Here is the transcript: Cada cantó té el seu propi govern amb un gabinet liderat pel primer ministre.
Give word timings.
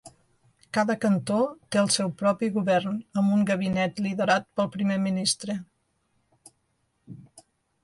Cada 0.77 0.93
cantó 1.01 1.35
té 1.75 1.79
el 1.81 1.91
seu 1.95 2.09
propi 2.21 2.49
govern 2.55 2.97
amb 3.23 3.37
un 3.37 3.45
gabinet 3.51 4.03
liderat 4.07 4.49
pel 4.61 4.73
primer 4.79 4.99
ministre. 5.07 5.61